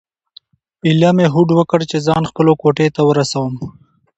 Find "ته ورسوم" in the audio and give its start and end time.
2.95-3.53